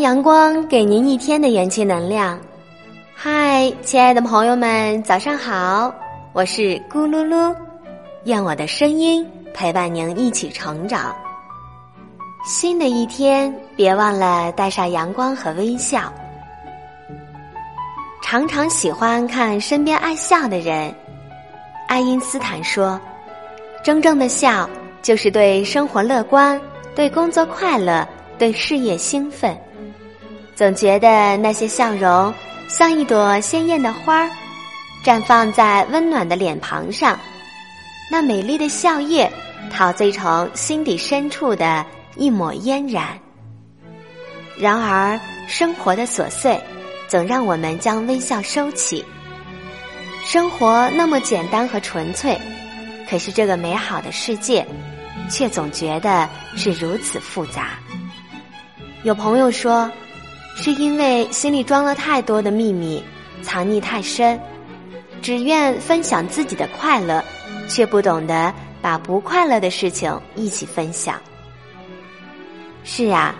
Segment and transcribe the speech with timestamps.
[0.00, 2.38] 阳光，给您一天的元气能量。
[3.14, 5.92] 嗨，亲爱的朋友们，早上好！
[6.32, 7.54] 我是咕噜噜，
[8.24, 11.14] 愿我的声音陪伴您一起成长。
[12.44, 16.12] 新的一天，别忘了带上阳光和微笑。
[18.22, 20.94] 常常喜欢看身边爱笑的人。
[21.88, 23.00] 爱因斯坦说
[23.82, 24.68] ：“真正的笑，
[25.00, 26.60] 就是对生活乐观，
[26.94, 29.56] 对工作快乐，对事业兴奋。”
[30.56, 32.32] 总觉得那些笑容
[32.66, 34.30] 像一朵鲜艳的花儿，
[35.04, 37.20] 绽放在温暖的脸庞上。
[38.10, 39.28] 那美丽的笑靥，
[39.70, 41.84] 陶醉成心底深处的
[42.16, 43.06] 一抹嫣然。
[44.56, 46.58] 然而，生活的琐碎
[47.06, 49.04] 总让我们将微笑收起。
[50.24, 52.40] 生活那么简单和纯粹，
[53.10, 54.66] 可是这个美好的世界，
[55.30, 57.78] 却总觉得是如此复杂。
[59.02, 59.92] 有朋友说。
[60.58, 63.02] 是因为心里装了太多的秘密，
[63.42, 64.40] 藏匿太深，
[65.20, 67.22] 只愿分享自己的快乐，
[67.68, 71.20] 却不懂得把不快乐的事情一起分享。
[72.84, 73.34] 是啊，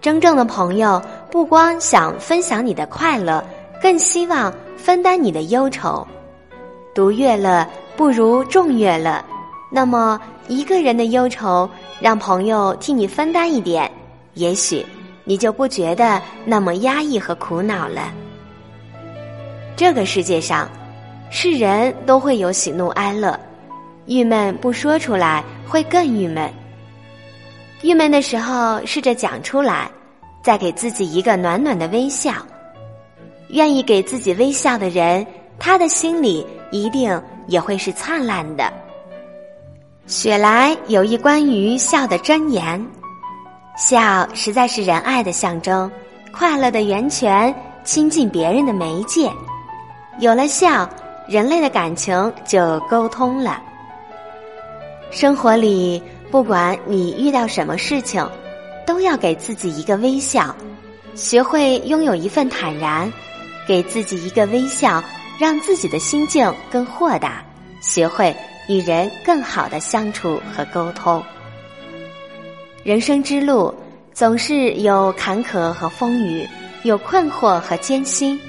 [0.00, 3.42] 真正的朋友不光想分享你的快乐，
[3.80, 6.06] 更希望分担你的忧愁。
[6.92, 7.64] 独乐乐
[7.96, 9.24] 不如众乐乐，
[9.70, 13.88] 那么一个人的忧愁，让朋友替你分担一点，
[14.34, 14.84] 也许。
[15.24, 18.12] 你就不觉得那么压抑和苦恼了。
[19.76, 20.68] 这个世界上，
[21.30, 23.38] 是人都会有喜怒哀乐，
[24.06, 26.50] 郁闷不说出来会更郁闷。
[27.82, 29.90] 郁闷的时候，试着讲出来，
[30.42, 32.32] 再给自己一个暖暖的微笑。
[33.48, 35.26] 愿意给自己微笑的人，
[35.58, 38.70] 他的心里一定也会是灿烂的。
[40.06, 42.84] 雪莱有一关于笑的箴言。
[43.80, 45.90] 笑实在是仁爱的象征，
[46.30, 47.52] 快乐的源泉，
[47.82, 49.32] 亲近别人的媒介。
[50.18, 50.86] 有了笑，
[51.26, 53.58] 人类的感情就沟通了。
[55.10, 58.28] 生活里，不管你遇到什么事情，
[58.86, 60.54] 都要给自己一个微笑，
[61.14, 63.10] 学会拥有一份坦然，
[63.66, 65.02] 给自己一个微笑，
[65.38, 67.42] 让自己的心境更豁达，
[67.80, 68.36] 学会
[68.68, 71.22] 与人更好的相处和沟通。
[72.82, 73.74] 人生之路
[74.14, 76.48] 总是有坎坷和风雨，
[76.82, 78.40] 有困惑和艰辛。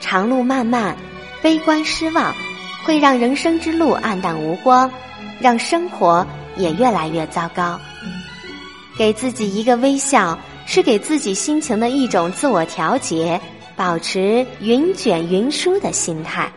[0.00, 0.96] 长路漫漫，
[1.40, 2.34] 悲观失望
[2.84, 4.90] 会让人生之路黯淡无光，
[5.38, 7.80] 让生活也越来越糟糕。
[8.98, 10.36] 给自己一个微笑，
[10.66, 13.40] 是给自己心情的一种自我调节，
[13.76, 16.50] 保持云卷云舒的心态，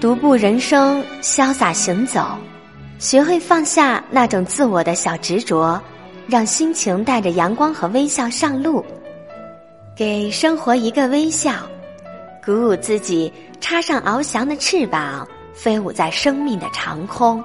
[0.00, 2.24] 独步人生，潇洒行走，
[3.00, 5.82] 学会放下那种自我的小执着。
[6.32, 8.82] 让心情带着阳光和微笑上路，
[9.94, 11.52] 给生活一个微笑，
[12.42, 17.44] 鼓舞自己，插上翱翔的翅膀，飞舞在生命的长空。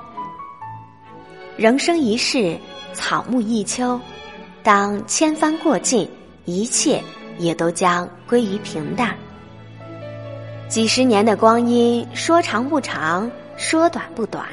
[1.58, 2.58] 人生一世，
[2.94, 4.00] 草木一秋，
[4.64, 6.10] 当千帆过尽，
[6.46, 7.04] 一切
[7.38, 9.14] 也都将归于平淡。
[10.70, 14.46] 几十年的光阴，说长不长，说短不短，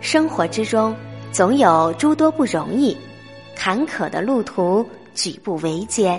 [0.00, 0.94] 生活之中
[1.32, 2.96] 总有诸多不容易。
[3.62, 4.82] 坎坷的路途，
[5.14, 6.18] 举步维艰。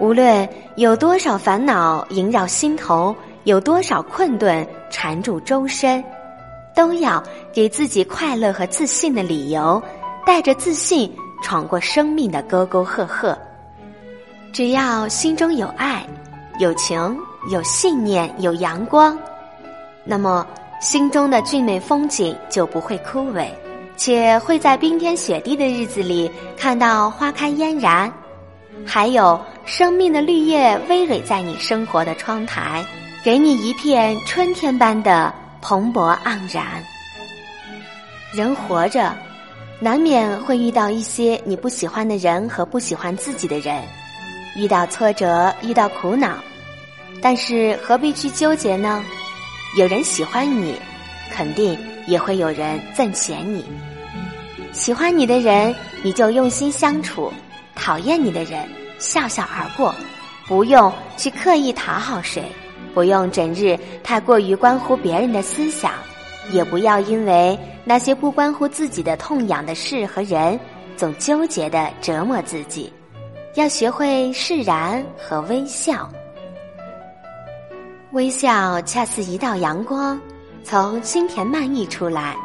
[0.00, 3.14] 无论有多少烦恼萦绕心头，
[3.44, 6.02] 有多少困顿缠住周身，
[6.74, 7.22] 都要
[7.52, 9.80] 给自己快乐和自信的理由，
[10.26, 13.38] 带着自信闯过生命的沟沟壑壑。
[14.52, 16.04] 只要心中有爱、
[16.58, 17.16] 有情、
[17.52, 19.16] 有信念、有阳光，
[20.04, 20.44] 那么
[20.80, 23.48] 心中的俊美风景就不会枯萎。
[23.96, 28.12] 且会在冰天雪地的日子里看到花开嫣然，
[28.86, 32.84] 还有生命的绿叶葳蕤在你生活的窗台，
[33.24, 36.84] 给你一片春天般的蓬勃盎然。
[38.32, 39.16] 人活着，
[39.80, 43.82] 难免会遇到一些你不喜欢的人和不喜欢自己的人，
[44.56, 46.36] 遇到挫折，遇到苦恼，
[47.22, 49.02] 但是何必去纠结呢？
[49.78, 50.74] 有人喜欢你，
[51.30, 51.78] 肯定。
[52.06, 53.64] 也会有人憎嫌你，
[54.72, 55.74] 喜欢你的人
[56.04, 57.32] 你就用心相处，
[57.74, 58.64] 讨厌你的人
[59.00, 59.92] 笑笑而过，
[60.46, 62.44] 不用去刻意讨好谁，
[62.94, 65.94] 不用整日太过于关乎别人的思想，
[66.52, 70.56] 也不要因为那些不关乎自己的痛痒的事和人，
[70.96, 72.92] 总纠结的折磨自己，
[73.56, 76.08] 要学会释然和微笑，
[78.12, 80.16] 微笑恰似一道阳光。
[80.68, 82.36] 从心田漫溢出来，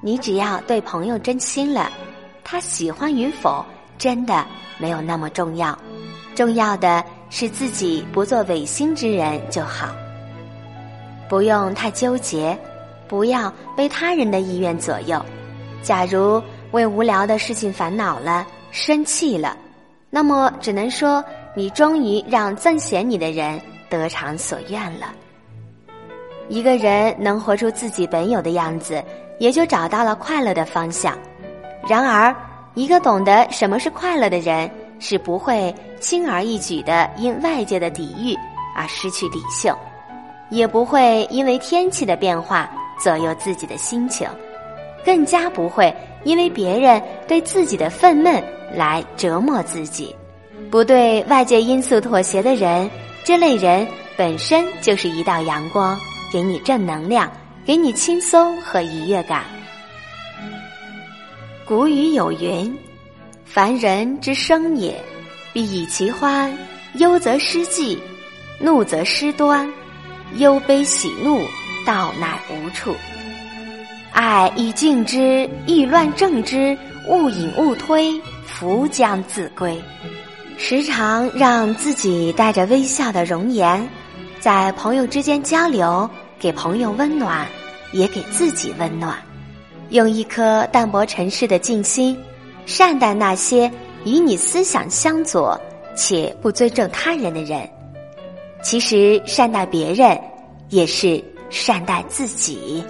[0.00, 1.90] 你只要对朋友真心了，
[2.44, 3.66] 他喜欢与否
[3.98, 4.46] 真的
[4.78, 5.76] 没有那么重要。
[6.36, 9.88] 重要的是自己不做违心之人就好。
[11.28, 12.56] 不用太纠结，
[13.08, 15.20] 不要被他人的意愿左右。
[15.82, 16.40] 假如
[16.70, 19.56] 为无聊的事情烦恼了、生气了，
[20.10, 21.24] 那么只能说
[21.56, 23.60] 你终于让憎嫌你的人
[23.90, 25.12] 得偿所愿了。
[26.48, 29.02] 一个人能活出自己本有的样子，
[29.38, 31.16] 也就找到了快乐的方向。
[31.88, 32.34] 然而，
[32.74, 38.36] 一个懂得什么是快乐的人，是不会轻而易举的因外界的抵御
[38.76, 39.72] 而失去理性，
[40.50, 44.28] 也不会因为天气的变化左右自己的心情，
[45.04, 48.42] 更加不会因为别人对自己的愤懑
[48.74, 50.14] 来折磨自己。
[50.70, 52.90] 不对外界因素妥协的人，
[53.24, 53.86] 这类人
[54.16, 55.98] 本身就是一道阳光。
[56.32, 57.30] 给你正能量，
[57.64, 59.44] 给你轻松和愉悦感。
[61.64, 62.76] 古语有云
[63.44, 64.98] ：“凡人之生也，
[65.52, 66.50] 必以其欢；
[66.94, 67.98] 忧则失计，
[68.58, 69.70] 怒则失端，
[70.36, 71.40] 忧悲喜怒，
[71.86, 72.94] 道乃无处。
[74.12, 76.76] 爱以敬之，意乱正之，
[77.06, 79.78] 勿引勿推，福将自归。”
[80.60, 83.88] 时常让自己带着微笑的容颜。
[84.40, 86.08] 在朋友之间交流，
[86.38, 87.46] 给朋友温暖，
[87.92, 89.16] 也给自己温暖。
[89.90, 92.16] 用一颗淡泊尘世的静心，
[92.64, 93.70] 善待那些
[94.04, 95.60] 与你思想相左
[95.96, 97.68] 且不尊重他人的人。
[98.62, 100.16] 其实，善待别人
[100.68, 102.84] 也是善待自己。